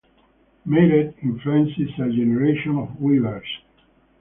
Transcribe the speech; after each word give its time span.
Mairet 0.67 1.13
influenced 1.21 1.77
a 1.77 1.85
generation 2.09 2.75
of 2.79 2.99
weavers. 2.99 3.45